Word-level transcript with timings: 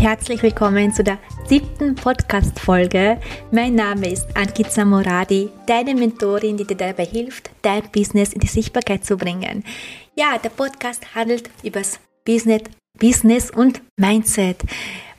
Herzlich 0.00 0.42
willkommen 0.42 0.94
zu 0.94 1.04
der 1.04 1.18
siebten 1.44 1.94
Podcast-Folge. 1.94 3.20
Mein 3.52 3.74
Name 3.74 4.10
ist 4.10 4.34
Ankita 4.34 4.86
Moradi, 4.86 5.50
deine 5.66 5.94
Mentorin, 5.94 6.56
die 6.56 6.64
dir 6.64 6.78
dabei 6.78 7.04
hilft, 7.04 7.50
dein 7.60 7.82
Business 7.92 8.32
in 8.32 8.40
die 8.40 8.46
Sichtbarkeit 8.46 9.04
zu 9.04 9.18
bringen. 9.18 9.62
Ja, 10.16 10.38
der 10.38 10.48
Podcast 10.48 11.14
handelt 11.14 11.50
über 11.62 11.80
das 11.80 12.00
Business, 12.24 12.62
Business 12.98 13.50
und 13.50 13.82
Mindset. 13.98 14.62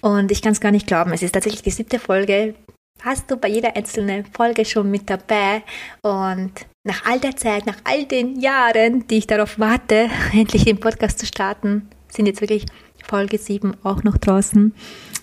Und 0.02 0.32
ich 0.32 0.42
kann 0.42 0.54
es 0.54 0.60
gar 0.60 0.72
nicht 0.72 0.88
glauben, 0.88 1.14
es 1.14 1.22
ist 1.22 1.34
tatsächlich 1.34 1.62
die 1.62 1.70
siebte 1.70 2.00
Folge. 2.00 2.56
Hast 3.04 3.30
du 3.30 3.38
bei 3.38 3.50
jeder 3.50 3.76
einzelnen 3.76 4.26
Folge 4.26 4.66
schon 4.66 4.90
mit 4.90 5.08
dabei 5.08 5.62
und 6.02 6.54
nach 6.84 7.06
all 7.06 7.20
der 7.20 7.36
Zeit, 7.36 7.68
nach 7.68 7.78
all 7.84 8.06
den 8.06 8.42
Jahren, 8.42 9.06
die 9.06 9.20
ich 9.20 9.28
darauf 9.28 9.60
warte, 9.60 10.10
endlich 10.34 10.66
den 10.66 10.80
Podcast 10.80 11.20
zu 11.20 11.28
starten, 11.28 11.88
sind 12.10 12.26
jetzt 12.26 12.42
wirklich 12.42 12.66
Folge 13.08 13.38
7 13.38 13.76
auch 13.84 14.04
noch 14.04 14.18
draußen. 14.18 14.74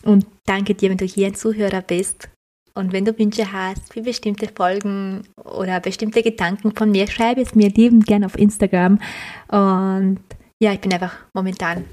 Und 0.03 0.27
danke 0.47 0.75
dir, 0.75 0.91
wenn 0.91 0.99
du 0.99 1.05
hier 1.05 1.29
ein 1.29 1.35
Zuhörer 1.35 1.83
bist. 1.83 2.29
Und 2.75 2.93
wenn 2.93 3.05
du 3.05 3.19
Wünsche 3.19 3.53
hast 3.53 3.93
für 3.93 4.03
bestimmte 4.03 4.49
Folgen 4.55 5.25
oder 5.45 5.81
bestimmte 5.81 6.23
Gedanken 6.23 6.77
von 6.77 6.91
mir, 6.91 7.09
schreibe 7.09 7.41
es 7.41 7.55
mir 7.55 7.71
liebend 7.71 8.07
gerne 8.07 8.27
auf 8.27 8.39
Instagram. 8.39 9.01
Und 9.49 10.21
ja, 10.61 10.73
ich 10.73 10.81
bin 10.81 10.93
einfach 10.93 11.17
momentan 11.35 11.85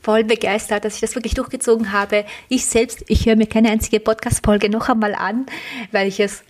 voll 0.00 0.24
begeistert, 0.24 0.84
dass 0.84 0.96
ich 0.96 1.00
das 1.00 1.14
wirklich 1.14 1.34
durchgezogen 1.34 1.92
habe. 1.92 2.24
Ich 2.48 2.66
selbst, 2.66 3.04
ich 3.08 3.26
höre 3.26 3.36
mir 3.36 3.46
keine 3.46 3.70
einzige 3.70 4.00
Podcast-Folge 4.00 4.68
noch 4.68 4.88
einmal 4.88 5.14
an, 5.14 5.46
weil 5.92 6.08
ich 6.08 6.20
es, 6.20 6.44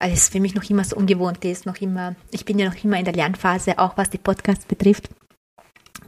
weil 0.00 0.12
es 0.12 0.28
für 0.28 0.40
mich 0.40 0.54
noch 0.54 0.68
immer 0.68 0.84
so 0.84 0.96
ungewohnt 0.96 1.44
ist, 1.44 1.64
noch 1.64 1.76
immer, 1.78 2.16
ich 2.30 2.44
bin 2.44 2.58
ja 2.58 2.68
noch 2.68 2.84
immer 2.84 2.98
in 2.98 3.04
der 3.04 3.14
Lernphase, 3.14 3.78
auch 3.78 3.96
was 3.96 4.10
die 4.10 4.18
Podcasts 4.18 4.66
betrifft. 4.66 5.08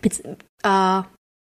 Bez 0.02 0.20
äh, 0.20 1.02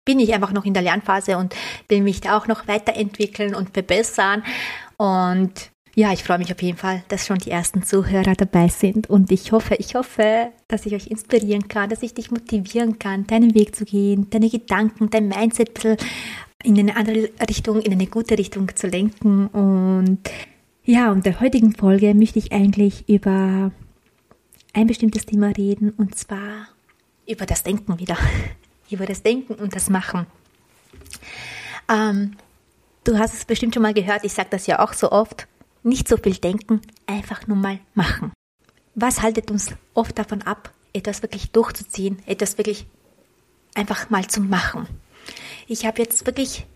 bin 0.04 0.18
ich 0.18 0.34
einfach 0.34 0.52
noch 0.52 0.64
in 0.64 0.74
der 0.74 0.82
Lernphase 0.82 1.38
und 1.38 1.54
will 1.88 2.02
mich 2.02 2.20
da 2.20 2.36
auch 2.36 2.46
noch 2.46 2.66
weiterentwickeln 2.66 3.54
und 3.54 3.70
verbessern. 3.70 4.42
Und 4.96 5.70
ja, 5.94 6.12
ich 6.12 6.24
freue 6.24 6.38
mich 6.38 6.50
auf 6.52 6.62
jeden 6.62 6.78
Fall, 6.78 7.02
dass 7.08 7.26
schon 7.26 7.38
die 7.38 7.50
ersten 7.50 7.82
Zuhörer 7.82 8.34
dabei 8.34 8.68
sind. 8.68 9.10
Und 9.10 9.30
ich 9.30 9.52
hoffe, 9.52 9.74
ich 9.74 9.94
hoffe, 9.94 10.50
dass 10.68 10.86
ich 10.86 10.94
euch 10.94 11.08
inspirieren 11.08 11.68
kann, 11.68 11.90
dass 11.90 12.02
ich 12.02 12.14
dich 12.14 12.30
motivieren 12.30 12.98
kann, 12.98 13.26
deinen 13.26 13.54
Weg 13.54 13.76
zu 13.76 13.84
gehen, 13.84 14.28
deine 14.30 14.48
Gedanken, 14.48 15.10
dein 15.10 15.28
Mindset 15.28 15.78
in 16.64 16.78
eine 16.78 16.96
andere 16.96 17.30
Richtung, 17.48 17.80
in 17.80 17.92
eine 17.92 18.06
gute 18.06 18.38
Richtung 18.38 18.74
zu 18.74 18.86
lenken. 18.86 19.48
Und 19.48 20.20
ja, 20.84 21.12
und 21.12 21.26
der 21.26 21.40
heutigen 21.40 21.74
Folge 21.74 22.14
möchte 22.14 22.38
ich 22.38 22.52
eigentlich 22.52 23.08
über 23.08 23.70
ein 24.72 24.86
bestimmtes 24.86 25.26
Thema 25.26 25.48
reden 25.48 25.90
und 25.90 26.16
zwar 26.16 26.68
über 27.28 27.44
das 27.44 27.62
Denken 27.62 27.98
wieder 27.98 28.16
über 28.90 29.06
das 29.06 29.22
Denken 29.22 29.54
und 29.54 29.74
das 29.74 29.90
Machen. 29.90 30.26
Ähm, 31.88 32.36
du 33.04 33.18
hast 33.18 33.34
es 33.34 33.44
bestimmt 33.44 33.74
schon 33.74 33.82
mal 33.82 33.94
gehört, 33.94 34.24
ich 34.24 34.32
sage 34.32 34.48
das 34.50 34.66
ja 34.66 34.78
auch 34.78 34.92
so 34.92 35.10
oft, 35.10 35.46
nicht 35.82 36.08
so 36.08 36.16
viel 36.16 36.36
denken, 36.36 36.80
einfach 37.06 37.46
nur 37.46 37.56
mal 37.56 37.78
machen. 37.94 38.32
Was 38.94 39.22
haltet 39.22 39.50
uns 39.50 39.70
oft 39.94 40.18
davon 40.18 40.42
ab, 40.42 40.72
etwas 40.92 41.22
wirklich 41.22 41.50
durchzuziehen, 41.50 42.22
etwas 42.26 42.58
wirklich 42.58 42.86
einfach 43.74 44.10
mal 44.10 44.26
zu 44.26 44.40
machen? 44.40 44.86
Ich 45.66 45.86
habe 45.86 46.02
jetzt 46.02 46.26
wirklich 46.26 46.66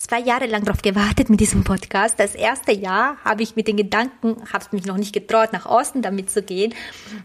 zwei 0.00 0.18
Jahre 0.18 0.46
lang 0.46 0.64
darauf 0.64 0.80
gewartet 0.80 1.28
mit 1.28 1.40
diesem 1.40 1.62
Podcast. 1.62 2.18
Das 2.18 2.34
erste 2.34 2.72
Jahr 2.72 3.18
habe 3.22 3.42
ich 3.42 3.54
mit 3.54 3.68
den 3.68 3.76
Gedanken, 3.76 4.36
habe 4.50 4.64
mich 4.72 4.86
noch 4.86 4.96
nicht 4.96 5.12
getraut, 5.12 5.52
nach 5.52 5.66
außen 5.66 6.00
damit 6.00 6.30
zu 6.30 6.42
gehen, 6.42 6.74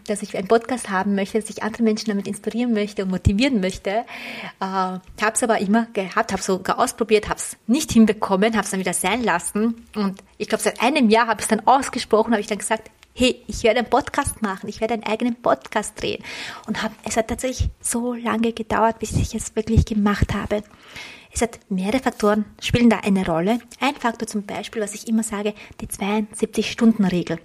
dass 0.06 0.22
ich 0.22 0.36
einen 0.36 0.46
Podcast 0.46 0.90
haben 0.90 1.14
möchte, 1.14 1.40
dass 1.40 1.48
ich 1.48 1.62
andere 1.62 1.82
Menschen 1.82 2.08
damit 2.10 2.28
inspirieren 2.28 2.74
möchte 2.74 3.04
und 3.04 3.10
motivieren 3.10 3.60
möchte. 3.60 3.90
Äh, 3.90 4.04
habe 4.60 5.32
es 5.32 5.42
aber 5.42 5.58
immer 5.58 5.86
gehabt, 5.94 6.32
habe 6.32 6.42
sogar 6.42 6.78
ausprobiert, 6.78 7.30
habe 7.30 7.38
es 7.38 7.56
nicht 7.66 7.92
hinbekommen, 7.92 8.52
habe 8.52 8.64
es 8.64 8.70
dann 8.70 8.80
wieder 8.80 8.92
sein 8.92 9.24
lassen. 9.24 9.86
Und 9.94 10.22
ich 10.36 10.48
glaube, 10.48 10.62
seit 10.62 10.82
einem 10.82 11.08
Jahr 11.08 11.28
habe 11.28 11.40
ich 11.40 11.44
es 11.44 11.48
dann 11.48 11.66
ausgesprochen, 11.66 12.32
habe 12.32 12.42
ich 12.42 12.46
dann 12.46 12.58
gesagt, 12.58 12.90
hey, 13.14 13.42
ich 13.46 13.62
werde 13.62 13.78
einen 13.80 13.88
Podcast 13.88 14.42
machen, 14.42 14.68
ich 14.68 14.82
werde 14.82 14.92
einen 14.92 15.04
eigenen 15.04 15.36
Podcast 15.36 16.00
drehen. 16.00 16.22
Und 16.66 16.82
hab, 16.82 16.92
es 17.04 17.16
hat 17.16 17.28
tatsächlich 17.28 17.70
so 17.80 18.12
lange 18.12 18.52
gedauert, 18.52 18.98
bis 18.98 19.12
ich 19.12 19.34
es 19.34 19.56
wirklich 19.56 19.86
gemacht 19.86 20.34
habe. 20.34 20.62
Es 21.36 21.42
hat 21.42 21.60
mehrere 21.68 21.98
Faktoren, 21.98 22.46
spielen 22.62 22.88
da 22.88 23.00
eine 23.00 23.26
Rolle. 23.26 23.58
Ein 23.78 23.94
Faktor 23.94 24.26
zum 24.26 24.46
Beispiel, 24.46 24.80
was 24.80 24.94
ich 24.94 25.06
immer 25.06 25.22
sage, 25.22 25.52
die 25.82 25.86
72-Stunden-Regel. 25.86 27.38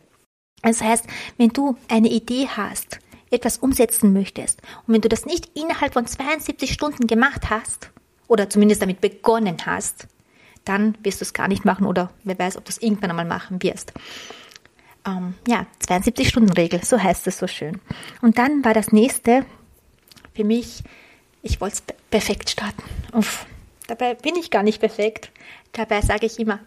Das 0.62 0.82
heißt, 0.82 1.06
wenn 1.36 1.50
du 1.50 1.76
eine 1.90 2.08
Idee 2.08 2.48
hast, 2.48 3.02
etwas 3.32 3.58
umsetzen 3.58 4.14
möchtest 4.14 4.62
und 4.88 4.94
wenn 4.94 5.02
du 5.02 5.10
das 5.10 5.26
nicht 5.26 5.58
innerhalb 5.58 5.92
von 5.92 6.08
72 6.08 6.72
Stunden 6.72 7.06
gemacht 7.06 7.50
hast 7.50 7.92
oder 8.30 8.50
zumindest 8.50 8.82
damit 8.82 9.02
begonnen 9.02 9.58
hast, 9.66 10.08
dann 10.64 10.98
wirst 11.04 11.20
du 11.20 11.26
es 11.26 11.34
gar 11.34 11.50
nicht 11.50 11.66
machen 11.66 11.86
oder 11.86 12.14
wer 12.24 12.40
weiß, 12.40 12.56
ob 12.56 12.64
du 12.64 12.70
es 12.70 12.82
irgendwann 12.82 13.10
einmal 13.10 13.26
machen 13.26 13.62
wirst. 13.62 13.92
Ähm, 15.06 15.34
ja, 15.50 15.66
72-Stunden-Regel, 15.86 16.82
so 16.86 16.98
heißt 16.98 17.28
es 17.28 17.40
so 17.40 17.48
schön. 17.48 17.82
Und 18.22 18.38
dann 18.38 18.64
war 18.64 18.74
das 18.74 18.94
nächste 18.94 19.46
für 20.34 20.46
mich, 20.46 20.82
ich 21.42 21.60
wollte 21.60 21.76
es 21.76 21.84
perfekt 22.10 22.50
starten. 22.52 22.84
Uff, 23.12 23.46
Dabei 23.92 24.14
bin 24.14 24.38
ich 24.38 24.50
gar 24.50 24.64
nicht 24.64 24.80
perfekt. 24.80 25.34
Dabei 25.74 26.00
sage 26.00 26.26
ich 26.26 26.40
immer, 26.40 26.60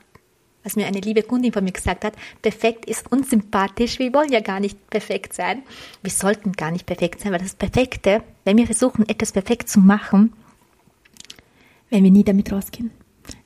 was 0.63 0.77
mir 0.77 0.87
eine 0.87 1.01
liebe 1.01 1.23
Kundin 1.23 1.55
von 1.55 1.65
mir 1.65 1.73
gesagt 1.73 2.05
hat, 2.05 2.13
perfekt 2.43 2.85
ist 2.85 3.11
unsympathisch. 3.11 3.99
Wir 3.99 4.13
wollen 4.13 4.31
ja 4.31 4.41
gar 4.41 4.61
nicht 4.61 4.91
perfekt 4.91 5.33
sein. 5.33 5.63
Wir 6.03 6.11
sollten 6.11 6.53
gar 6.53 6.71
nicht 6.71 6.85
perfekt 6.85 7.23
sein, 7.23 7.33
weil 7.33 7.39
das 7.39 7.55
Perfekte, 7.55 8.23
wenn 8.45 8.59
wir 8.59 8.67
versuchen, 8.67 9.09
etwas 9.09 9.33
perfekt 9.33 9.71
zu 9.71 9.81
machen, 9.81 10.35
werden 11.89 12.05
wir 12.05 12.11
nie 12.11 12.25
damit 12.25 12.53
rausgehen. 12.53 12.91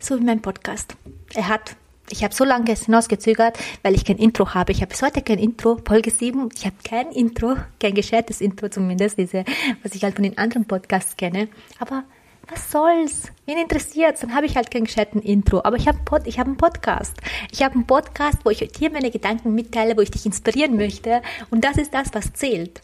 So 0.01 0.19
wie 0.19 0.25
mein 0.25 0.43
Podcast. 0.43 0.97
Er 1.35 1.47
hat, 1.47 1.77
ich 2.11 2.25
habe 2.25 2.35
so 2.35 2.43
lange 2.43 2.75
hinausgezögert, 2.75 3.61
weil 3.85 3.95
ich 3.95 4.05
kein 4.05 4.19
Intro 4.19 4.55
habe. 4.55 4.73
Ich 4.73 4.81
habe 4.81 4.91
bis 4.91 5.03
heute 5.03 5.23
kein 5.23 5.39
Intro, 5.39 5.79
Folge 5.87 6.11
7. 6.11 6.49
Ich 6.53 6.67
habe 6.67 6.75
kein 6.83 7.13
Intro, 7.13 7.55
kein 7.79 7.95
gescheites 7.95 8.41
Intro 8.41 8.71
zumindest, 8.71 9.19
diese, 9.19 9.45
was 9.85 9.95
ich 9.95 10.03
halt 10.03 10.17
von 10.17 10.25
den 10.25 10.37
anderen 10.37 10.65
Podcasts 10.65 11.17
kenne. 11.17 11.47
Aber 11.79 12.03
was 12.51 12.71
soll's? 12.71 13.33
Wen 13.47 13.59
interessiert's? 13.59 14.21
Dann 14.21 14.35
habe 14.35 14.47
ich 14.47 14.57
halt 14.57 14.71
kein 14.71 14.85
gescheiten 14.85 15.21
Intro. 15.23 15.61
Aber 15.65 15.77
ich 15.77 15.87
habe 15.87 15.99
ich 16.25 16.39
hab 16.39 16.47
einen 16.47 16.57
Podcast. 16.57 17.15
Ich 17.51 17.63
habe 17.63 17.75
einen 17.75 17.87
Podcast, 17.87 18.39
wo 18.45 18.51
ich 18.51 18.59
dir 18.59 18.91
meine 18.91 19.11
Gedanken 19.11 19.55
mitteile, 19.55 19.97
wo 19.97 20.01
ich 20.01 20.11
dich 20.11 20.27
inspirieren 20.27 20.77
möchte. 20.77 21.23
Und 21.51 21.65
das 21.65 21.77
ist 21.77 21.93
das, 21.93 22.09
was 22.13 22.33
zählt. 22.33 22.81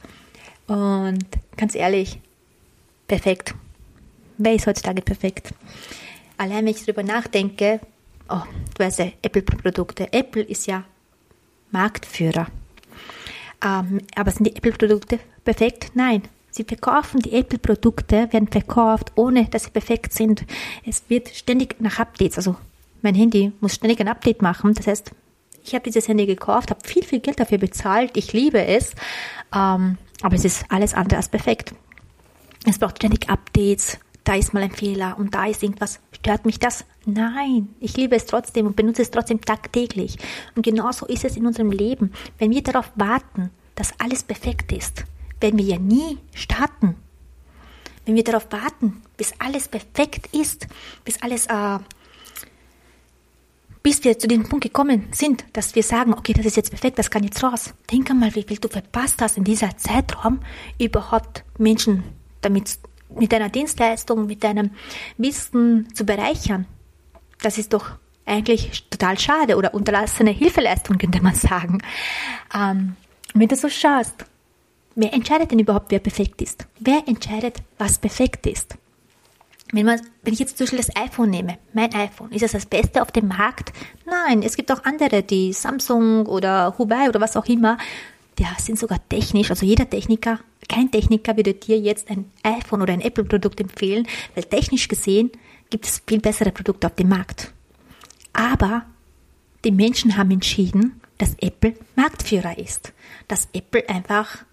Und 0.67 1.25
ganz 1.57 1.75
ehrlich, 1.75 2.21
perfekt. 3.09 3.55
Wer 4.39 4.55
ist 4.55 4.67
heutzutage 4.67 5.03
perfekt? 5.03 5.55
Allein 6.37 6.59
wenn 6.59 6.69
ich 6.69 6.85
darüber 6.85 7.03
nachdenke, 7.03 7.81
oh, 8.29 8.43
du 8.77 8.85
weißt 8.85 8.99
ja, 8.99 9.07
Apple-Produkte. 9.23 10.13
Apple 10.13 10.43
ist 10.43 10.67
ja 10.67 10.85
Marktführer. 11.71 12.49
Ähm, 13.65 14.01
aber 14.15 14.31
sind 14.31 14.47
die 14.47 14.57
Apple-Produkte 14.57 15.19
perfekt? 15.45 15.93
Nein. 15.95 16.23
Sie 16.57 16.63
verkaufen 16.63 17.19
die 17.19 17.33
Apple-Produkte, 17.33 18.33
werden 18.33 18.47
verkauft, 18.47 19.11
ohne 19.17 19.47
dass 19.47 19.65
sie 19.65 19.71
perfekt 19.71 20.13
sind. 20.13 20.45
Es 20.87 21.03
wird 21.09 21.31
ständig 21.31 21.81
nach 21.81 21.99
Updates, 21.99 22.37
also 22.37 22.55
mein 23.03 23.17
Handy 23.17 23.51
muss 23.61 23.75
ständig 23.75 23.99
ein 23.99 24.07
Update 24.07 24.41
machen. 24.41 24.73
Das 24.73 24.87
heißt, 24.87 25.11
ich 25.65 25.75
habe 25.75 25.83
dieses 25.83 26.07
Handy 26.07 26.27
gekauft, 26.27 26.71
habe 26.71 26.87
viel, 26.87 27.03
viel 27.03 27.19
Geld 27.19 27.41
dafür 27.41 27.59
bezahlt. 27.59 28.17
Ich 28.17 28.33
liebe 28.33 28.65
es, 28.65 28.93
ähm, 29.53 29.99
aber 30.23 30.37
es 30.37 30.45
ist 30.45 30.65
alles 30.69 30.95
andere 30.95 31.17
als 31.17 31.29
perfekt. 31.29 31.75
Es 32.65 32.79
braucht 32.79 32.99
ständig 32.99 33.29
Updates. 33.29 33.99
Da 34.23 34.37
ist 34.37 34.55
mal 34.55 34.63
ein 34.63 34.71
Fehler 34.71 35.17
und 35.19 35.35
da 35.35 35.47
ist 35.47 35.61
irgendwas. 35.61 35.99
Stört 36.13 36.47
mich 36.47 36.61
das? 36.61 36.85
Nein, 37.05 37.69
ich 37.81 37.97
liebe 37.97 38.15
es 38.15 38.27
trotzdem 38.27 38.67
und 38.67 38.77
benutze 38.77 39.03
es 39.03 39.11
trotzdem 39.11 39.41
tagtäglich. 39.41 40.19
Und 40.55 40.65
genauso 40.65 41.05
ist 41.07 41.25
es 41.25 41.37
in 41.37 41.49
unserem 41.49 41.73
Leben. 41.73 42.13
Wenn 42.39 42.53
wir 42.53 42.63
darauf 42.63 42.93
warten, 42.95 43.51
dass 43.75 43.99
alles 43.99 44.23
perfekt 44.23 44.71
ist, 44.71 45.05
werden 45.41 45.59
wir 45.59 45.65
ja 45.65 45.79
nie 45.79 46.19
starten. 46.35 46.97
Wenn 48.05 48.17
wir 48.17 48.25
darauf 48.25 48.47
warten, 48.51 49.03
bis 49.17 49.33
alles 49.39 49.69
perfekt 49.69 50.35
ist, 50.35 50.67
bis 51.05 51.23
alles, 51.23 51.47
äh, 51.47 51.79
bis 53.83 54.05
wir 54.05 54.19
zu 54.19 54.29
dem 54.29 54.49
Punkt 54.49 54.65
gekommen 54.65 55.09
sind, 55.13 55.45
dass 55.53 55.75
wir 55.75 55.83
sagen, 55.83 56.13
okay, 56.13 56.33
das 56.33 56.47
ist 56.47 56.57
jetzt 56.57 56.71
perfekt, 56.71 56.99
das 56.99 57.11
kann 57.11 57.23
jetzt 57.23 57.43
raus. 57.43 57.75
Denk 57.91 58.11
einmal, 58.11 58.35
wie 58.35 58.43
viel 58.43 58.59
du 58.59 58.69
verpasst 58.69 59.23
hast 59.23 59.37
in 59.39 59.45
dieser 59.45 59.77
Zeitraum, 59.77 60.41
überhaupt 60.79 61.45
Menschen 61.59 62.05
damit, 62.41 62.79
mit 63.09 63.33
deiner 63.33 63.49
Dienstleistung, 63.49 64.27
mit 64.27 64.45
deinem 64.45 64.71
Wissen 65.17 65.89
zu 65.95 66.05
bereichern. 66.05 66.67
Das 67.41 67.59
ist 67.59 67.73
doch 67.73 67.93
eigentlich 68.27 68.89
total 68.91 69.19
schade 69.19 69.57
oder 69.57 69.75
unterlassene 69.75 70.31
Hilfeleistung, 70.31 70.99
könnte 70.99 71.23
man 71.23 71.35
sagen. 71.35 71.83
Ähm, 72.55 72.97
wenn 73.35 73.49
du 73.49 73.57
so 73.57 73.69
schaust, 73.69 74.25
Wer 74.95 75.13
entscheidet 75.13 75.51
denn 75.51 75.59
überhaupt, 75.59 75.91
wer 75.91 75.99
perfekt 75.99 76.41
ist? 76.43 76.67
Wer 76.79 77.03
entscheidet, 77.07 77.59
was 77.79 77.99
perfekt 77.99 78.47
ist? 78.47 78.77
Wenn, 79.73 79.87
man, 79.87 80.01
wenn 80.23 80.33
ich 80.33 80.39
jetzt 80.39 80.57
zum 80.57 80.67
Beispiel 80.67 80.79
das 80.79 80.95
iPhone 80.95 81.31
nehme, 81.31 81.59
mein 81.73 81.93
iPhone, 81.95 82.31
ist 82.31 82.43
es 82.43 82.53
das 82.53 82.67
Beste 82.67 83.03
auf 83.03 83.11
dem 83.11 83.29
Markt? 83.29 83.73
Nein, 84.07 84.43
es 84.43 84.57
gibt 84.57 84.71
auch 84.71 84.85
andere, 84.85 85.23
die 85.23 85.53
Samsung 85.53 86.27
oder 86.27 86.75
Huawei 86.79 87.09
oder 87.09 87.21
was 87.21 87.37
auch 87.37 87.47
immer, 87.47 87.79
die 88.39 88.47
sind 88.59 88.79
sogar 88.79 89.01
technisch, 89.09 89.51
also 89.51 89.65
jeder 89.67 89.89
Techniker, 89.89 90.39
kein 90.69 90.91
Techniker 90.91 91.37
würde 91.37 91.55
dir 91.55 91.79
jetzt 91.79 92.11
ein 92.11 92.31
iPhone 92.43 92.83
oder 92.83 92.93
ein 92.93 93.01
Apple-Produkt 93.01 93.61
empfehlen, 93.61 94.07
weil 94.35 94.45
technisch 94.45 94.89
gesehen 94.89 95.31
gibt 95.71 95.87
es 95.87 96.03
viel 96.07 96.21
bessere 96.21 96.53
Produkte 96.53 96.87
auf 96.87 96.95
dem 96.95 97.09
Markt. 97.09 97.53
Aber 98.33 98.85
die 99.65 99.71
Menschen 99.71 100.17
haben 100.17 100.31
entschieden, 100.31 101.01
dass 101.19 101.37
Apple 101.41 101.75
Marktführer 101.97 102.59
ist. 102.59 102.93
Dass 103.29 103.49
Apple 103.53 103.89
einfach, 103.89 104.45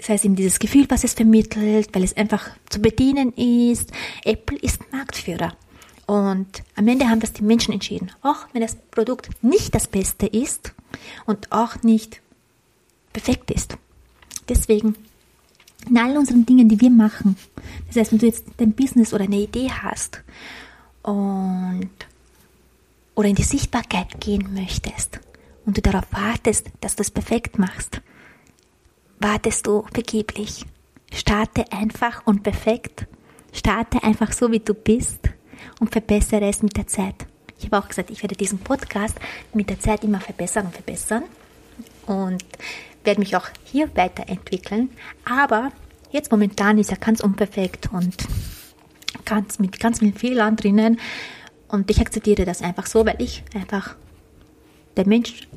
sei 0.00 0.14
es 0.14 0.24
ihm 0.24 0.36
dieses 0.36 0.58
Gefühl, 0.58 0.86
was 0.88 1.04
es 1.04 1.14
vermittelt, 1.14 1.94
weil 1.94 2.04
es 2.04 2.16
einfach 2.16 2.50
zu 2.68 2.80
bedienen 2.80 3.32
ist. 3.34 3.92
Apple 4.24 4.58
ist 4.58 4.92
Marktführer. 4.92 5.56
Und 6.06 6.62
am 6.74 6.88
Ende 6.88 7.08
haben 7.08 7.20
das 7.20 7.34
die 7.34 7.42
Menschen 7.42 7.74
entschieden. 7.74 8.10
Auch 8.22 8.46
wenn 8.52 8.62
das 8.62 8.76
Produkt 8.90 9.28
nicht 9.42 9.74
das 9.74 9.86
Beste 9.86 10.26
ist 10.26 10.72
und 11.26 11.52
auch 11.52 11.82
nicht 11.82 12.22
perfekt 13.12 13.50
ist. 13.50 13.76
Deswegen, 14.48 14.94
in 15.86 15.98
all 15.98 16.16
unseren 16.16 16.46
Dingen, 16.46 16.68
die 16.68 16.80
wir 16.80 16.90
machen, 16.90 17.36
das 17.88 17.96
heißt, 17.96 18.12
wenn 18.12 18.18
du 18.20 18.26
jetzt 18.26 18.46
dein 18.56 18.72
Business 18.72 19.12
oder 19.12 19.24
eine 19.24 19.40
Idee 19.40 19.70
hast 19.70 20.22
und 21.02 21.90
oder 23.14 23.28
in 23.28 23.34
die 23.34 23.42
Sichtbarkeit 23.42 24.20
gehen 24.20 24.54
möchtest 24.54 25.18
und 25.66 25.76
du 25.76 25.82
darauf 25.82 26.04
wartest, 26.12 26.68
dass 26.80 26.94
du 26.96 27.02
es 27.02 27.10
perfekt 27.10 27.58
machst, 27.58 28.00
wartest 29.20 29.66
du 29.66 29.84
vergeblich. 29.92 30.64
Starte 31.12 31.64
einfach 31.72 32.26
und 32.26 32.42
perfekt. 32.42 33.06
Starte 33.52 34.02
einfach 34.02 34.32
so, 34.32 34.50
wie 34.52 34.60
du 34.60 34.74
bist 34.74 35.20
und 35.80 35.90
verbessere 35.90 36.48
es 36.48 36.62
mit 36.62 36.76
der 36.76 36.86
Zeit. 36.86 37.26
Ich 37.58 37.66
habe 37.66 37.78
auch 37.78 37.88
gesagt, 37.88 38.10
ich 38.10 38.22
werde 38.22 38.36
diesen 38.36 38.58
Podcast 38.58 39.18
mit 39.52 39.68
der 39.70 39.80
Zeit 39.80 40.04
immer 40.04 40.20
verbessern 40.20 40.66
und 40.66 40.74
verbessern 40.74 41.24
und 42.06 42.44
werde 43.04 43.20
mich 43.20 43.34
auch 43.36 43.48
hier 43.64 43.90
weiterentwickeln. 43.96 44.90
Aber 45.24 45.72
jetzt 46.10 46.30
momentan 46.30 46.78
ist 46.78 46.90
er 46.90 46.98
ganz 46.98 47.20
unperfekt 47.20 47.88
und 47.92 48.14
ganz 49.24 49.58
mit 49.58 49.80
ganz 49.80 49.98
vielen 49.98 50.14
Fehlern 50.14 50.56
drinnen. 50.56 51.00
Und 51.68 51.90
ich 51.90 52.00
akzeptiere 52.00 52.44
das 52.44 52.62
einfach 52.62 52.86
so, 52.86 53.04
weil 53.04 53.20
ich 53.20 53.42
einfach 53.54 53.96
der 54.96 55.06
Mensch, 55.06 55.48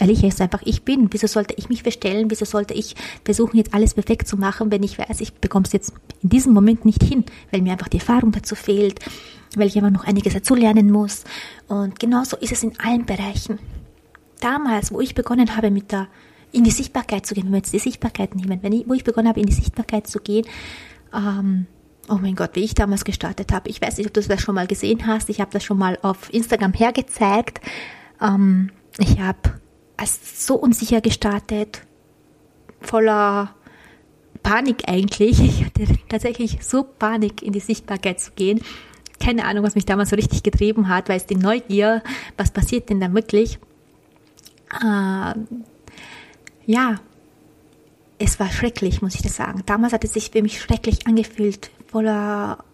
weil 0.00 0.10
ich 0.10 0.22
es 0.24 0.40
einfach 0.40 0.62
ich 0.64 0.82
bin. 0.82 1.08
Wieso 1.10 1.26
sollte 1.26 1.54
ich 1.56 1.68
mich 1.68 1.82
verstellen? 1.82 2.30
Wieso 2.30 2.44
sollte 2.44 2.74
ich 2.74 2.94
versuchen, 3.24 3.56
jetzt 3.56 3.74
alles 3.74 3.94
perfekt 3.94 4.28
zu 4.28 4.36
machen, 4.36 4.70
wenn 4.70 4.82
ich 4.82 4.98
weiß, 4.98 5.20
ich 5.20 5.34
bekomme 5.34 5.64
es 5.66 5.72
jetzt 5.72 5.92
in 6.22 6.30
diesem 6.30 6.52
Moment 6.52 6.84
nicht 6.84 7.02
hin, 7.02 7.24
weil 7.50 7.62
mir 7.62 7.72
einfach 7.72 7.88
die 7.88 7.98
Erfahrung 7.98 8.32
dazu 8.32 8.54
fehlt, 8.54 9.00
weil 9.56 9.68
ich 9.68 9.78
aber 9.78 9.90
noch 9.90 10.04
einiges 10.04 10.34
dazu 10.34 10.54
lernen 10.54 10.90
muss. 10.90 11.24
Und 11.68 11.98
genauso 11.98 12.36
ist 12.36 12.52
es 12.52 12.62
in 12.62 12.78
allen 12.80 13.06
Bereichen. 13.06 13.58
Damals, 14.40 14.92
wo 14.92 15.00
ich 15.00 15.14
begonnen 15.14 15.56
habe 15.56 15.70
mit 15.70 15.92
der, 15.92 16.08
in 16.52 16.64
die 16.64 16.70
Sichtbarkeit 16.70 17.26
zu 17.26 17.34
gehen, 17.34 17.44
wenn 17.44 17.52
wir 17.52 17.58
jetzt 17.58 17.72
die 17.72 17.78
Sichtbarkeit 17.78 18.34
nehmen, 18.34 18.62
wenn 18.62 18.72
ich, 18.72 18.88
wo 18.88 18.94
ich 18.94 19.04
begonnen 19.04 19.28
habe, 19.28 19.40
in 19.40 19.46
die 19.46 19.52
Sichtbarkeit 19.52 20.06
zu 20.06 20.20
gehen, 20.20 20.46
ähm, 21.12 21.66
oh 22.08 22.18
mein 22.20 22.34
Gott, 22.34 22.50
wie 22.54 22.64
ich 22.64 22.74
damals 22.74 23.04
gestartet 23.04 23.52
habe. 23.52 23.68
Ich 23.68 23.80
weiß 23.80 23.98
nicht, 23.98 24.06
ob 24.06 24.14
du 24.14 24.22
das 24.22 24.40
schon 24.40 24.54
mal 24.54 24.66
gesehen 24.66 25.06
hast. 25.06 25.28
Ich 25.28 25.40
habe 25.40 25.50
das 25.52 25.64
schon 25.64 25.78
mal 25.78 25.98
auf 26.02 26.32
Instagram 26.32 26.72
hergezeigt. 26.72 27.60
Ähm, 28.20 28.70
ich 28.98 29.20
habe 29.20 29.57
als 29.98 30.46
so 30.46 30.54
unsicher 30.54 31.02
gestartet, 31.02 31.82
voller 32.80 33.54
Panik 34.42 34.84
eigentlich. 34.86 35.38
Ich 35.40 35.64
hatte 35.66 35.98
tatsächlich 36.08 36.58
so 36.62 36.84
Panik, 36.84 37.42
in 37.42 37.52
die 37.52 37.60
Sichtbarkeit 37.60 38.20
zu 38.20 38.30
gehen 38.32 38.62
keine 39.20 39.44
Ahnung, 39.44 39.64
was 39.64 39.74
mich 39.74 39.86
damals 39.86 40.10
so 40.10 40.16
richtig 40.16 40.42
getrieben 40.42 40.88
hat, 40.88 41.08
weil 41.08 41.16
es 41.16 41.26
die 41.26 41.36
Neugier, 41.36 42.02
was 42.36 42.50
passiert 42.50 42.88
denn 42.90 43.00
da 43.00 43.12
wirklich? 43.12 43.58
Äh, 44.82 45.34
ja, 46.66 47.00
es 48.18 48.40
war 48.40 48.50
schrecklich, 48.50 49.02
muss 49.02 49.14
ich 49.14 49.22
das 49.22 49.36
sagen. 49.36 49.62
Damals 49.66 49.92
hat 49.92 50.04
es 50.04 50.12
sich 50.12 50.30
für 50.30 50.42
mich 50.42 50.60
schrecklich 50.60 51.06
angefühlt, 51.06 51.70
voller 51.90 52.64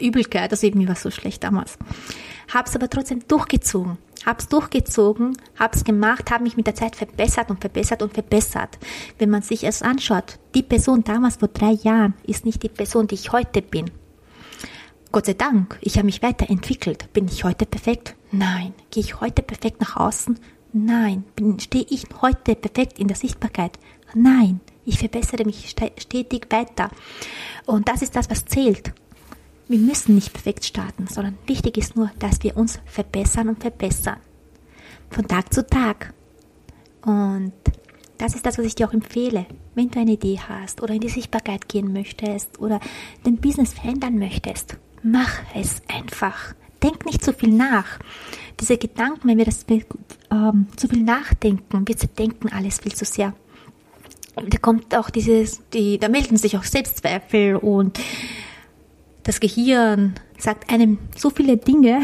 Übelkeit. 0.00 0.50
Also 0.50 0.68
mir 0.72 0.88
war 0.88 0.96
so 0.96 1.10
schlecht 1.10 1.44
damals. 1.44 1.78
Hab's 2.52 2.76
aber 2.76 2.88
trotzdem 2.88 3.26
durchgezogen. 3.26 3.98
Hab's 4.26 4.48
durchgezogen, 4.48 5.36
hab's 5.58 5.84
gemacht, 5.84 6.30
habe 6.30 6.44
mich 6.44 6.56
mit 6.56 6.66
der 6.66 6.74
Zeit 6.74 6.96
verbessert 6.96 7.50
und 7.50 7.60
verbessert 7.60 8.02
und 8.02 8.12
verbessert. 8.12 8.78
Wenn 9.18 9.30
man 9.30 9.42
sich 9.42 9.64
es 9.64 9.82
anschaut, 9.82 10.38
die 10.54 10.62
Person 10.62 11.04
damals 11.04 11.36
vor 11.36 11.48
drei 11.48 11.72
Jahren 11.72 12.14
ist 12.24 12.44
nicht 12.44 12.62
die 12.62 12.68
Person, 12.68 13.06
die 13.06 13.14
ich 13.14 13.32
heute 13.32 13.62
bin. 13.62 13.90
Gott 15.10 15.26
sei 15.26 15.34
Dank, 15.34 15.78
ich 15.80 15.96
habe 15.96 16.06
mich 16.06 16.22
weiterentwickelt. 16.22 17.12
Bin 17.12 17.26
ich 17.26 17.44
heute 17.44 17.64
perfekt? 17.64 18.14
Nein. 18.30 18.74
Gehe 18.90 19.02
ich 19.02 19.20
heute 19.20 19.42
perfekt 19.42 19.80
nach 19.80 19.96
außen? 19.96 20.38
Nein. 20.72 21.24
Stehe 21.58 21.86
ich 21.88 22.04
heute 22.20 22.54
perfekt 22.54 22.98
in 22.98 23.08
der 23.08 23.16
Sichtbarkeit? 23.16 23.78
Nein. 24.14 24.60
Ich 24.84 24.98
verbessere 24.98 25.44
mich 25.44 25.70
stetig 25.70 26.46
weiter. 26.50 26.90
Und 27.64 27.88
das 27.88 28.02
ist 28.02 28.16
das, 28.16 28.28
was 28.28 28.44
zählt. 28.44 28.92
Wir 29.68 29.78
müssen 29.78 30.14
nicht 30.14 30.32
perfekt 30.32 30.64
starten, 30.64 31.06
sondern 31.06 31.36
wichtig 31.46 31.76
ist 31.76 31.96
nur, 31.96 32.10
dass 32.18 32.42
wir 32.42 32.56
uns 32.56 32.80
verbessern 32.86 33.50
und 33.50 33.60
verbessern. 33.60 34.16
Von 35.10 35.28
Tag 35.28 35.52
zu 35.52 35.66
Tag. 35.66 36.14
Und 37.02 37.52
das 38.16 38.34
ist 38.34 38.44
das, 38.46 38.58
was 38.58 38.64
ich 38.64 38.74
dir 38.74 38.88
auch 38.88 38.94
empfehle. 38.94 39.46
Wenn 39.74 39.90
du 39.90 40.00
eine 40.00 40.12
Idee 40.12 40.40
hast 40.40 40.82
oder 40.82 40.94
in 40.94 41.00
die 41.00 41.08
Sichtbarkeit 41.08 41.68
gehen 41.68 41.92
möchtest 41.92 42.58
oder 42.58 42.80
dein 43.24 43.36
Business 43.36 43.74
verändern 43.74 44.18
möchtest, 44.18 44.76
Mach 45.02 45.40
es 45.54 45.82
einfach. 45.88 46.54
Denk 46.82 47.06
nicht 47.06 47.24
zu 47.24 47.32
viel 47.32 47.50
nach. 47.50 47.98
Diese 48.60 48.78
Gedanken, 48.78 49.28
wenn 49.28 49.38
wir 49.38 49.44
das 49.44 49.64
ähm, 49.68 50.66
zu 50.76 50.88
viel 50.88 51.02
nachdenken, 51.02 51.86
wir 51.86 51.96
zerdenken 51.96 52.50
alles 52.52 52.78
viel 52.78 52.94
zu 52.94 53.04
sehr. 53.04 53.34
Da 54.34 54.58
kommt 54.58 54.96
auch 54.96 55.10
dieses, 55.10 55.60
die, 55.72 55.98
da 55.98 56.08
melden 56.08 56.36
sich 56.36 56.56
auch 56.56 56.64
Selbstzweifel 56.64 57.56
und 57.56 57.98
das 59.28 59.40
Gehirn 59.40 60.14
sagt 60.38 60.72
einem 60.72 60.96
so 61.14 61.28
viele 61.28 61.58
Dinge, 61.58 62.00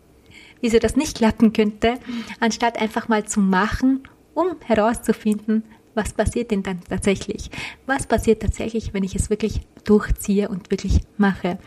wieso 0.62 0.78
das 0.78 0.96
nicht 0.96 1.18
klappen 1.18 1.52
könnte, 1.52 1.98
anstatt 2.40 2.80
einfach 2.80 3.08
mal 3.08 3.26
zu 3.26 3.40
machen, 3.40 4.08
um 4.32 4.56
herauszufinden, 4.64 5.64
was 5.94 6.14
passiert 6.14 6.50
denn 6.50 6.62
dann 6.62 6.80
tatsächlich? 6.88 7.50
Was 7.84 8.06
passiert 8.06 8.40
tatsächlich, 8.40 8.94
wenn 8.94 9.04
ich 9.04 9.14
es 9.14 9.28
wirklich 9.28 9.60
durchziehe 9.84 10.48
und 10.48 10.70
wirklich 10.70 11.00
mache? 11.18 11.58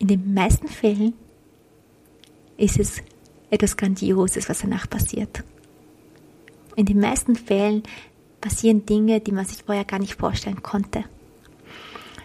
In 0.00 0.08
den 0.08 0.34
meisten 0.34 0.66
Fällen 0.66 1.12
ist 2.56 2.80
es 2.80 3.00
etwas 3.48 3.76
Grandioses, 3.76 4.48
was 4.48 4.58
danach 4.58 4.90
passiert. 4.90 5.44
In 6.74 6.86
den 6.86 6.98
meisten 6.98 7.36
Fällen 7.36 7.84
passieren 8.40 8.86
Dinge, 8.86 9.20
die 9.20 9.30
man 9.30 9.44
sich 9.44 9.62
vorher 9.62 9.84
gar 9.84 10.00
nicht 10.00 10.16
vorstellen 10.16 10.64
konnte. 10.64 11.04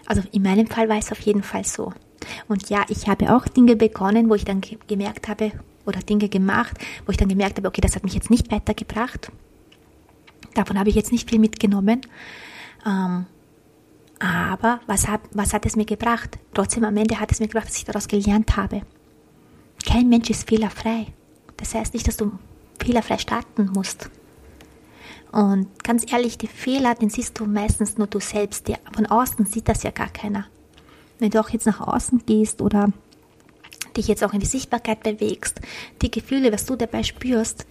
Also 0.07 0.23
in 0.31 0.41
meinem 0.41 0.65
Fall 0.65 0.89
war 0.89 0.97
es 0.97 1.11
auf 1.11 1.19
jeden 1.19 1.43
Fall 1.43 1.63
so. 1.63 1.93
Und 2.47 2.69
ja, 2.69 2.85
ich 2.89 3.07
habe 3.07 3.35
auch 3.35 3.47
Dinge 3.47 3.75
begonnen, 3.75 4.29
wo 4.29 4.35
ich 4.35 4.45
dann 4.45 4.61
gemerkt 4.87 5.27
habe, 5.27 5.51
oder 5.87 6.01
Dinge 6.01 6.29
gemacht, 6.29 6.77
wo 7.05 7.11
ich 7.11 7.17
dann 7.17 7.29
gemerkt 7.29 7.57
habe, 7.57 7.67
okay, 7.67 7.81
das 7.81 7.95
hat 7.95 8.03
mich 8.03 8.13
jetzt 8.13 8.29
nicht 8.29 8.51
weitergebracht. 8.51 9.31
Davon 10.53 10.77
habe 10.77 10.89
ich 10.89 10.95
jetzt 10.95 11.11
nicht 11.11 11.29
viel 11.29 11.39
mitgenommen. 11.39 12.01
Ähm, 12.85 13.25
aber 14.19 14.81
was 14.87 15.07
hat, 15.07 15.21
was 15.31 15.53
hat 15.53 15.65
es 15.65 15.75
mir 15.75 15.85
gebracht? 15.85 16.37
Trotzdem 16.53 16.83
am 16.83 16.97
Ende 16.97 17.19
hat 17.19 17.31
es 17.31 17.39
mir 17.39 17.47
gebracht, 17.47 17.67
dass 17.67 17.77
ich 17.77 17.85
daraus 17.85 18.07
gelernt 18.07 18.57
habe. 18.57 18.81
Kein 19.85 20.09
Mensch 20.09 20.29
ist 20.29 20.49
fehlerfrei. 20.49 21.07
Das 21.55 21.73
heißt 21.73 21.93
nicht, 21.93 22.07
dass 22.07 22.17
du 22.17 22.31
fehlerfrei 22.79 23.17
starten 23.17 23.71
musst. 23.73 24.09
Und 25.31 25.83
ganz 25.83 26.11
ehrlich, 26.11 26.37
die 26.37 26.47
Fehler, 26.47 26.95
den 26.95 27.09
siehst 27.09 27.39
du 27.39 27.45
meistens 27.45 27.97
nur 27.97 28.07
du 28.07 28.19
selbst. 28.19 28.71
Von 28.93 29.05
außen 29.05 29.45
sieht 29.45 29.69
das 29.69 29.83
ja 29.83 29.91
gar 29.91 30.09
keiner. 30.09 30.47
Wenn 31.19 31.31
du 31.31 31.39
auch 31.39 31.49
jetzt 31.49 31.65
nach 31.65 31.81
außen 31.81 32.23
gehst 32.25 32.61
oder 32.61 32.91
dich 33.95 34.07
jetzt 34.07 34.23
auch 34.23 34.33
in 34.33 34.39
die 34.39 34.45
Sichtbarkeit 34.45 35.03
bewegst, 35.03 35.59
die 36.01 36.11
Gefühle, 36.11 36.51
was 36.51 36.65
du 36.65 36.75
dabei 36.75 37.03
spürst, 37.03 37.65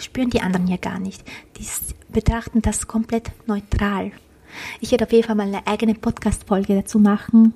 spüren 0.00 0.30
die 0.30 0.40
anderen 0.40 0.68
ja 0.68 0.76
gar 0.76 0.98
nicht. 0.98 1.22
Die 1.56 1.66
betrachten 2.12 2.62
das 2.62 2.86
komplett 2.86 3.30
neutral. 3.46 4.12
Ich 4.80 4.90
werde 4.90 5.04
auf 5.04 5.12
jeden 5.12 5.26
Fall 5.26 5.36
mal 5.36 5.46
eine 5.46 5.66
eigene 5.66 5.94
Podcast-Folge 5.94 6.74
dazu 6.74 6.98
machen, 6.98 7.54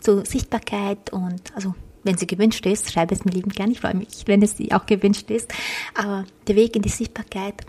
zur 0.00 0.24
Sichtbarkeit 0.24 1.12
und, 1.12 1.54
also, 1.54 1.74
wenn 2.02 2.16
sie 2.16 2.26
gewünscht 2.26 2.64
ist, 2.64 2.90
schreibe 2.90 3.14
es 3.14 3.24
mir 3.26 3.32
liebend 3.32 3.54
gerne. 3.54 3.72
Ich 3.72 3.80
freue 3.80 3.94
mich, 3.94 4.24
wenn 4.26 4.42
es 4.42 4.56
auch 4.70 4.86
gewünscht 4.86 5.30
ist. 5.30 5.52
Aber 5.94 6.24
der 6.46 6.56
Weg 6.56 6.74
in 6.74 6.80
die 6.80 6.88
Sichtbarkeit, 6.88 7.60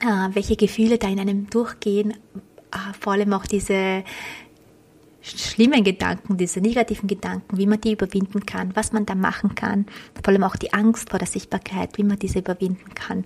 äh, 0.00 0.28
welche 0.32 0.56
Gefühle 0.56 0.96
da 0.96 1.08
in 1.08 1.20
einem 1.20 1.50
durchgehen, 1.50 2.12
äh, 2.12 2.92
vor 2.98 3.12
allem 3.12 3.34
auch 3.34 3.44
diese 3.44 4.02
schlimmen 5.28 5.84
Gedanken, 5.84 6.36
diese 6.36 6.60
negativen 6.60 7.08
Gedanken, 7.08 7.56
wie 7.56 7.66
man 7.66 7.80
die 7.80 7.92
überwinden 7.92 8.46
kann, 8.46 8.74
was 8.74 8.92
man 8.92 9.06
da 9.06 9.14
machen 9.14 9.54
kann, 9.54 9.86
vor 10.14 10.28
allem 10.28 10.44
auch 10.44 10.56
die 10.56 10.72
Angst 10.72 11.10
vor 11.10 11.18
der 11.18 11.28
Sichtbarkeit, 11.28 11.98
wie 11.98 12.04
man 12.04 12.18
diese 12.18 12.40
überwinden 12.40 12.94
kann. 12.94 13.24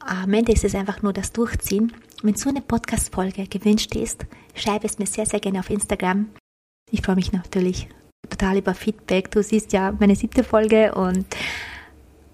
Am 0.00 0.32
Ende 0.32 0.52
ist 0.52 0.64
es 0.64 0.74
einfach 0.74 1.02
nur 1.02 1.12
das 1.12 1.32
Durchziehen. 1.32 1.92
Wenn 2.22 2.34
so 2.34 2.48
eine 2.48 2.60
Podcast-Folge 2.60 3.46
gewünscht 3.46 3.94
ist, 3.94 4.26
schreibe 4.54 4.86
es 4.86 4.98
mir 4.98 5.06
sehr, 5.06 5.26
sehr 5.26 5.40
gerne 5.40 5.60
auf 5.60 5.70
Instagram. 5.70 6.28
Ich 6.90 7.02
freue 7.02 7.16
mich 7.16 7.32
natürlich 7.32 7.88
total 8.28 8.58
über 8.58 8.74
Feedback. 8.74 9.30
Du 9.30 9.42
siehst 9.42 9.72
ja 9.72 9.92
meine 9.98 10.16
siebte 10.16 10.44
Folge 10.44 10.94
und 10.94 11.26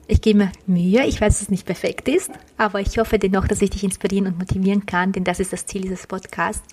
ich 0.06 0.22
gebe 0.22 0.38
mir 0.38 0.52
Mühe. 0.66 1.06
Ich 1.06 1.20
weiß, 1.20 1.34
dass 1.34 1.42
es 1.42 1.50
nicht 1.50 1.66
perfekt 1.66 2.08
ist, 2.08 2.30
aber 2.56 2.80
ich 2.80 2.96
hoffe 2.98 3.18
dennoch, 3.18 3.46
dass 3.46 3.60
ich 3.60 3.70
dich 3.70 3.84
inspirieren 3.84 4.26
und 4.26 4.38
motivieren 4.38 4.86
kann, 4.86 5.12
denn 5.12 5.24
das 5.24 5.38
ist 5.38 5.52
das 5.52 5.66
Ziel 5.66 5.82
dieses 5.82 6.06
Podcasts. 6.06 6.66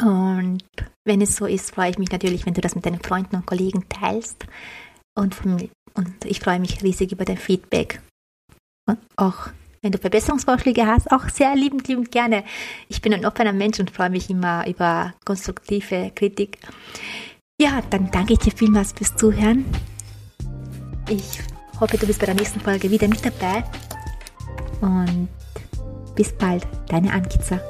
Und 0.00 0.64
Wenn 1.04 1.20
es 1.20 1.36
so 1.36 1.46
ist, 1.46 1.74
freue 1.74 1.90
ich 1.90 1.98
mich 1.98 2.10
natürlich, 2.10 2.46
wenn 2.46 2.54
du 2.54 2.60
das 2.60 2.74
mit 2.74 2.86
deinen 2.86 3.00
Freunden 3.00 3.36
und 3.36 3.46
Kollegen 3.46 3.88
teilst. 3.88 4.46
Und, 5.14 5.34
von, 5.34 5.70
und 5.94 6.24
ich 6.24 6.40
freue 6.40 6.58
mich 6.58 6.82
riesig 6.82 7.12
über 7.12 7.24
dein 7.24 7.36
Feedback. 7.36 8.00
Und 8.86 8.98
auch 9.16 9.48
wenn 9.82 9.92
du 9.92 9.98
Verbesserungsvorschläge 9.98 10.86
hast, 10.86 11.12
auch 11.12 11.28
sehr 11.28 11.54
liebend, 11.54 11.86
liebend 11.88 12.10
gerne. 12.10 12.42
Ich 12.88 13.02
bin 13.02 13.12
ein 13.12 13.26
offener 13.26 13.52
Mensch 13.52 13.78
und 13.80 13.90
freue 13.90 14.08
mich 14.08 14.30
immer 14.30 14.66
über 14.66 15.12
konstruktive 15.26 16.10
Kritik. 16.14 16.58
Ja, 17.60 17.82
dann 17.90 18.10
danke 18.10 18.32
ich 18.32 18.38
dir 18.38 18.52
vielmals 18.52 18.92
fürs 18.92 19.14
Zuhören. 19.14 19.66
Ich 21.10 21.38
hoffe, 21.78 21.98
du 21.98 22.06
bist 22.06 22.18
bei 22.18 22.26
der 22.26 22.34
nächsten 22.34 22.60
Folge 22.60 22.90
wieder 22.90 23.08
mit 23.08 23.24
dabei. 23.24 23.62
Und 24.80 25.28
bis 26.14 26.32
bald, 26.32 26.66
deine 26.88 27.12
Ankitzer. 27.12 27.60